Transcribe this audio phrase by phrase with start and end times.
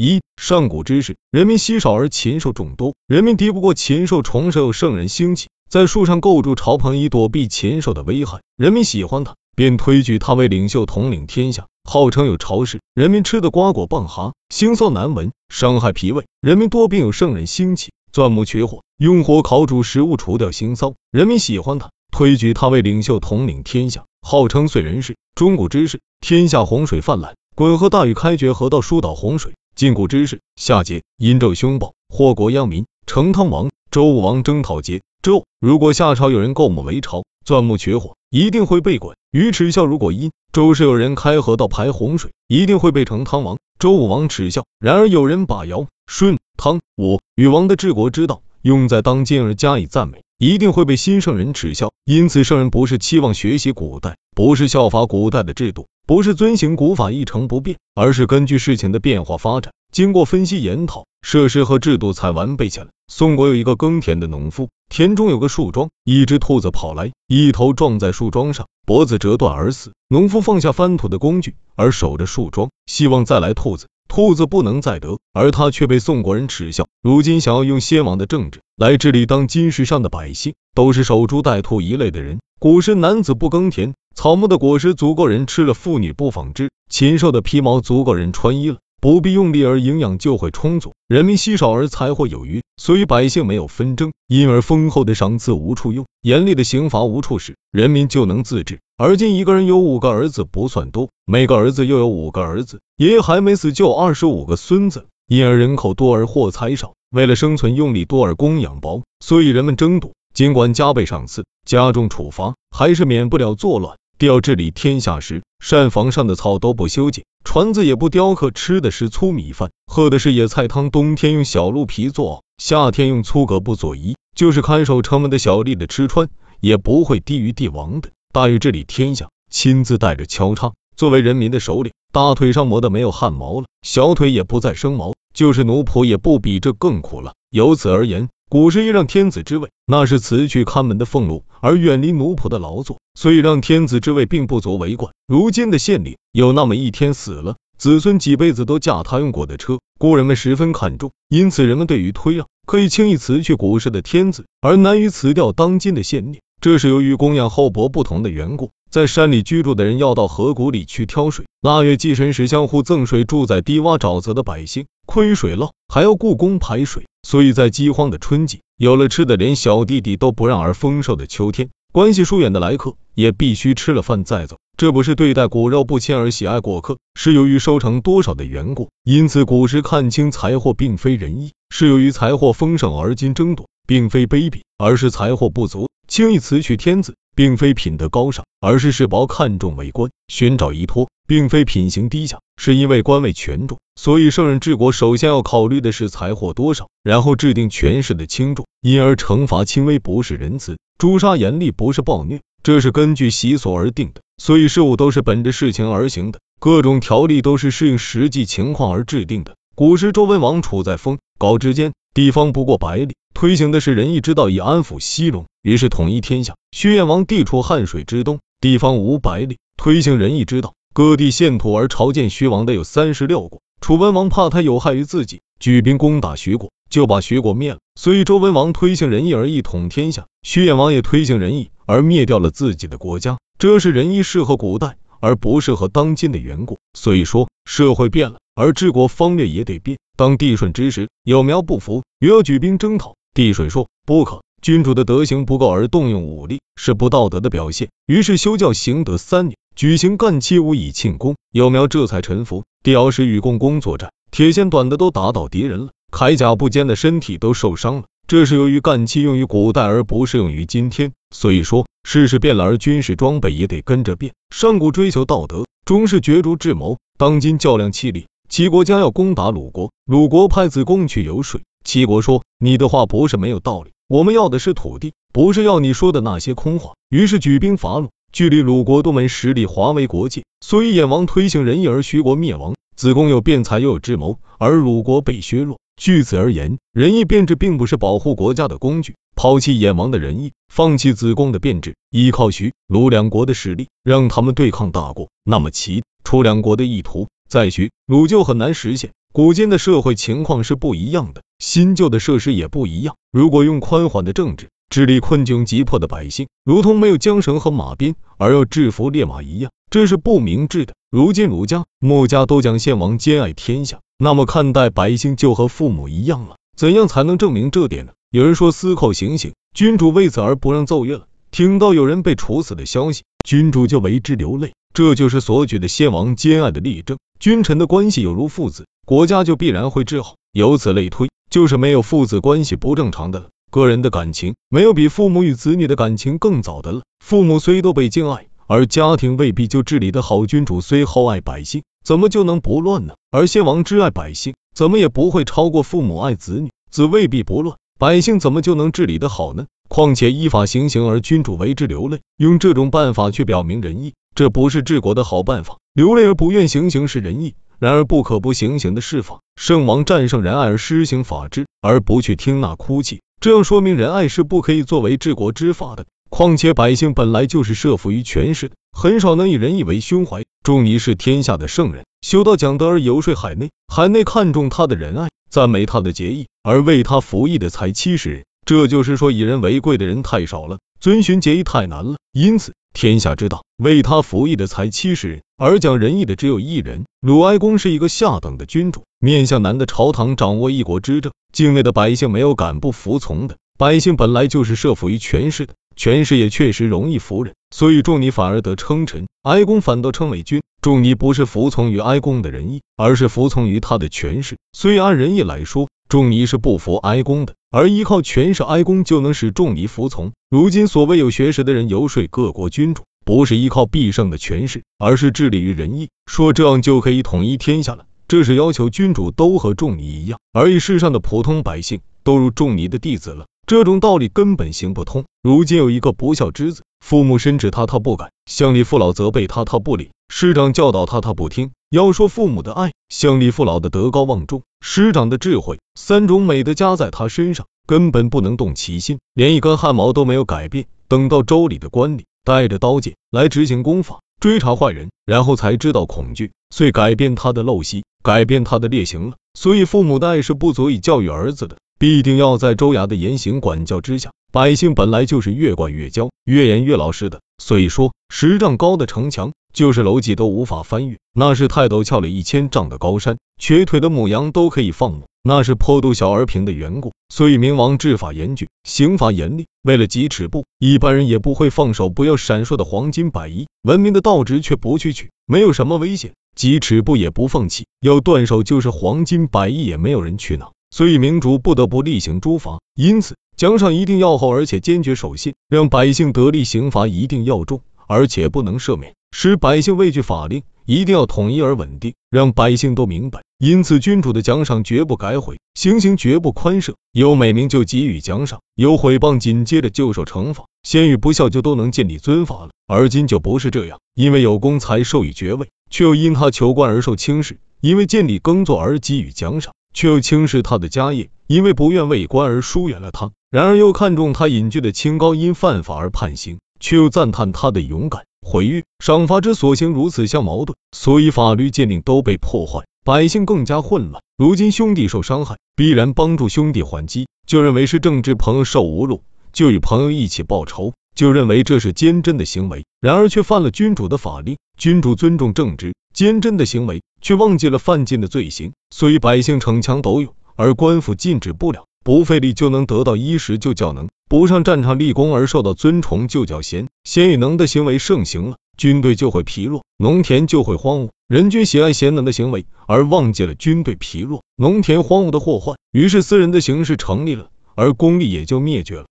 [0.00, 8.38] 一上古之时，人民稀少而禽兽众多，人民敌不过禽兽，虫兽有圣人兴起，在树上构筑巢棚以躲避禽兽的危害。
[8.56, 12.78] 人民喜欢他，便推举他为领袖，统领天下，号称有朝氏。
[12.94, 16.26] 人民吃的瓜果棒哈，腥臊难闻，伤害脾胃。
[16.40, 20.94] 人民多病有圣人兴起，钻木取火，用火烤煮食物，除掉腥臊。
[21.10, 25.16] 人民喜欢他，推举他为领袖，统领天下，号称燧人氏。
[25.34, 29.54] 中古之时，天下洪水泛滥，滚河大雨开决河道，疏导洪水。
[29.78, 32.84] 禁古之时，夏桀殷纣凶暴，祸国殃民。
[33.06, 39.16] 成汤王、周武王征讨桀纣，如果夏朝有人构木为巢，钻木取火，一定会被滚。
[39.30, 44.64] 禹耻笑，如果殷周时有人开河道排洪水，一定会被成汤王、周武王耻笑。
[44.80, 51.92] 然而有人把尧、舜、汤、武、禹王的治国之道用在当今而加以赞美，一定会被新圣人耻笑。
[52.04, 55.88] 因此，圣人不是期望学习古代，不是效法古代的制度。
[56.06, 62.86] 不是遵循古法一成不变，而是根据事情的变化发展，经过分析研讨，设施和制度才完备起来。
[63.08, 69.90] 宋国有一个耕田的农夫，田中有个树桩，一只兔子跑来，一头撞在树桩上，脖子折断而死。
[70.08, 73.88] 农夫放下翻土的工具，而守着树桩，希望再来兔子。
[74.06, 76.86] 兔子不能再得，而他却被宋国人耻笑。
[77.02, 82.38] 如今想要用先王的政治来治理当今世上的百姓，都是守株待兔一类的人。
[82.60, 83.94] 古时男子不耕田。
[84.18, 90.92] 草木的果实足够人吃了，妇女不纺织；禽兽的皮毛足够人穿衣了，不必用力而营养就会充足。
[91.06, 98.80] 人民稀少而财货有余，所以百姓没有纷争，因而丰厚的赏赐无处用，严厉的刑罚无处使，人民就能自治。
[98.96, 110.10] 而今一个人有五个儿子不算多，每个儿子又有五个儿子，爷爷还没死就有二十五个孙子，因而人口多而货财少，为了生存用力多而供养薄，所以人们争夺。
[110.34, 113.96] 尽管加倍赏赐，加重处罚，还是免不了作乱。
[114.26, 120.90] 要治理天下时，膳房上的草都不修剪，船子也不雕刻，吃的是粗米饭，喝的是野菜汤。
[120.90, 124.16] 冬天用小鹿皮做，夏天用粗葛布做衣。
[124.36, 126.28] 就是看守城门的小吏的吃穿，
[126.60, 128.10] 也不会低于帝王的。
[128.32, 137.34] 大禹治理天下，亲自带着敲叉，作为人民的首领，大腿上磨的没有汗毛了，小腿也不再生毛，就是奴仆也不比这更苦了。
[137.50, 138.28] 由此而言。
[138.50, 145.12] 古时一让天子之位，那是辞去看门的俸禄，而远离奴仆的劳作，所以让天子之位并不足为冠。
[145.26, 156.38] 如今的县令有那么一天死了，子孙几辈子都驾他用过的车，故人们十分看重，因此人们对于推让可以轻易辞去古时的天子，而难于辞掉当今的县令。
[156.60, 158.70] 这是由于供养厚薄不同的缘故。
[158.88, 167.02] 在山里居住的人要到河谷里去挑水，腊月祭神时相互赠水；住在低洼沼泽的百姓亏水涝，还要雇工排水。
[167.26, 174.56] 所以在饥荒的春季，有了吃的连小弟弟都不让；而丰收的秋天，关系疏远的来客也必须吃了饭再走。
[174.76, 178.90] 这不是对待骨肉不亲而喜爱过客，是由于收成多少的缘故。
[179.04, 187.14] 因此古时看清财货并非仁义，是由于财货丰盛而今争夺，并非卑鄙，而是财货不足，轻易辞去天子。
[187.38, 193.78] 并非品德高尚，而是世薄看重为官，寻找依托；并非品行低下，是因为官位权重。
[193.94, 204.22] 所以圣人治国，首先要考虑的是财货多少，然后制定权势的轻重，因而惩罚轻微不是仁慈，诛杀严厉不是暴虐，这是根据习俗而定的。
[204.42, 209.54] 所以事物都是本着事情而行的，各种条例都是适应实际情况而制定的。
[209.74, 213.14] 古时周文王处在封高之间，地方不过百里。
[213.34, 216.56] 推行的是仁义之道，以安抚西戎，于是统一天下。
[216.72, 223.60] 薛燕王地处汉水之东，地方五百里，推行仁义之道，各地献土而朝见徐王的有三十六国。
[223.80, 227.78] 楚文王怕他有害于自己，举兵攻打徐国，就把徐国灭了。
[227.94, 233.38] 所以周文王推行仁义而一统天下，徐燕王也推行仁义而灭掉了自己的国家。
[233.60, 236.78] 这是仁义适合古代而不适合当今的缘故。
[236.94, 239.98] 所以说社会变了，而治国方略也得变。
[240.16, 243.14] 当帝舜之时，有苗不服，也要举兵征讨。
[243.34, 251.36] 帝舜说：“不可，君主的德行不够而动用武力，是不道德的表现。”于是修教行德三年，举行干七舞以庆功。
[251.52, 252.64] 幼苗这才臣服。
[252.82, 258.02] 帝尧时与共工作战，铁线短的都打倒敌人了，铠甲不坚的身体都受伤了。
[258.26, 261.12] 这是由于干七用于古代而不适用于今天。
[261.32, 264.32] 所以说，世事变了，而军事装备也得跟着变。
[264.50, 268.26] 上古追求道德，终是角逐智谋；当今较量气力。
[268.48, 271.60] 齐国将要攻打鲁国，鲁国派子贡去游说。
[271.84, 280.44] 齐国说：“你的话不是没有道理，我们要的是土地，不是要你说的那些空话。”于是举兵伐鲁，距离鲁国东门十里，华为国界。
[280.60, 282.74] 所以燕王推行仁义，而徐国灭亡。
[282.96, 285.78] 子贡有辩才，又有智谋，而鲁国被削弱。
[285.96, 289.14] 据此而言，仁义变质并不是保护国家的工具。
[289.36, 299.10] 抛弃燕王的仁义，放弃子贡的变质，依靠徐鲁两国的实力，让他们对抗大国，那么齐楚两国的意图，在徐鲁就很难实现。
[299.32, 303.14] 古今的社会情况是不一样的，新旧的设施也不一样。
[303.30, 310.94] 如果用宽缓的政治治理困窘急迫的百姓，如同没有缰绳和马鞭而要制服烈马一样，这是不明智的。
[311.10, 316.56] 如今儒家、墨家都讲先王兼爱天下，那么看待百姓就和父母一样了。
[316.74, 318.12] 怎样才能证明这点呢？
[318.30, 321.26] 有人说司寇行刑，君主为此而不让奏乐了。
[321.50, 327.18] 听到有人被处死的消息，君主就为之流泪，这就是所举的先王兼爱的例证。
[327.38, 330.36] 君臣的关系有如父子，国家就必然会治好。
[330.52, 333.48] 由此类推，就是没有父子关系不正常的了。
[333.70, 337.02] 个人的感情没有比父母与子女的感情更早的了。
[337.22, 340.46] 父母虽都被敬爱，而家庭未必就治理的好。
[340.46, 343.14] 君主虽厚爱百姓，怎么就能不乱呢？
[343.30, 349.66] 而先王之爱百姓，怎么也不会超过父母爱子女，子未必不乱，百姓怎么就能治理的好呢？
[349.88, 355.76] 况且依法行刑而君主为之流泪，用这种办法去表明仁义，这不是治国的好办法。
[355.92, 359.40] 流泪而不愿行刑是仁义，然而不可不行刑的是法。
[359.56, 366.06] 圣王战胜仁爱而施行法治，而不去听那哭泣，这样说明仁爱是不可以作为治国之法的。
[366.28, 370.44] 况且百姓本来就是设服于权势的，很少能以仁义为胸怀。
[370.62, 378.44] 仲尼是天下的圣人，修道讲德而游说海内，海内看重他的仁爱，赞美他的节义，而为他服役的才七十人。
[378.66, 382.16] 这就是说，以人为贵的人太少了，遵循节义太难了。
[382.32, 387.04] 因此，天下之大，为他服役的才七十人，而讲仁义的只有一人。
[387.20, 393.56] 鲁哀公是一个下等的君主，面向南的朝堂掌握一国之政，境内的百姓没有敢不服从的。
[393.76, 400.62] 百姓本来就是设服于权势的，权势也确实容易服人，所以仲尼反而得称臣，哀公反倒称为君。
[400.80, 404.56] 仲尼不是服从于哀公的仁义，而是服从于他的权势。
[404.72, 407.54] 所以按仁义来说，仲尼是不服哀公的。
[407.72, 410.30] 而依靠权势，哀公就能使仲尼服从。
[410.48, 418.06] 如今所谓有学识的人游说各国君主，不是依靠必胜的权势，而是致力于仁义，说这样就可以统一天下了。
[418.26, 423.46] 这是要求君主都和仲尼一样，而以世上的普通百姓都如仲尼的弟子了。
[423.66, 425.24] 这种道理根本行不通。
[425.42, 431.70] 如今有一个不孝之子，父母申斥他，他不改；乡里父老责备他，他不理；师长教导他，他不听。
[431.90, 440.86] 要说父母的爱，乡里父老的德高望重，师长的智慧，三种美德加在他身上，根本不能动其心，连一根汗毛都没有改变。
[441.08, 449.36] 等到周礼的官吏带着刀剑来执行公法，追查坏人，然后才知道恐惧，遂改变他的陋习，改变他的劣行了。
[449.52, 451.76] 所以父母的爱是不足以教育儿子的。
[451.98, 457.40] 必定要在周衙的严刑管教之下，百姓本来就是越管越教，越严越老实的。
[457.62, 467.12] 所以说，十丈高的城墙，就是楼脊都无法翻越；那是泰斗峭了一千丈的高山，瘸腿的母羊都可以放牧；那是坡度小而平的缘故。
[467.28, 469.66] 所以明王治法严峻，刑罚严厉。
[469.82, 477.86] 为了几尺布，一般人也不会放手不要闪烁的黄金百亿；文明的道直却不去取，没有什么危险，几尺布也不放弃。
[478.00, 480.70] 要断手就是黄金百亿，也没有人去拿。
[480.90, 493.42] 所以明主不得不厉行诸法，因此奖赏一定要厚，而且坚决守信，让百姓得利；刑罚一定要重，而且不能赦免，使百姓畏惧法令，一定要统一而稳定，让百姓都明白。
[493.58, 502.70] 因此，君主的奖赏绝不改悔，行刑绝不宽赦，有美名就给予奖赏，有毁谤紧接着就受惩罚，先与不孝就都能建立尊法了。
[502.86, 509.72] 而今就不是这样，因为有功才授予爵位，却又因他求官而受轻视；因为建立耕作而给予奖赏。
[509.94, 518.24] 却又轻视他的家业，因为不愿为官而疏远了他；然而又看重他隐居的清高，因犯法而判刑，却又赞叹他的勇敢。
[518.40, 524.22] 毁誉赏罚之所行如此相矛盾，所以法律禁令都被破坏，百姓更加混乱。
[524.36, 532.86] 如今兄弟受伤害，必然帮助兄弟还击，就认为是正直；朋友受侮辱，就与朋友一起报仇，就认为这是坚贞的行为。
[533.00, 535.94] 然而却犯了君主的法令，君主尊重正直。
[536.14, 546.88] 坚贞的行为，却忘记了犯禁的罪行，所以百姓逞强斗勇，而官府禁止不了，不费力就能得到衣食，就叫能；不上战场立功而受到尊崇，就叫贤。
[547.04, 551.10] 贤与能的行为盛行了，军队就会疲弱，农田就会荒芜。
[551.28, 559.06] 人均喜爱贤能的行为，而忘记了军队疲弱、农田荒芜的祸患，于是私人的形式成立了，而公力也就灭绝了。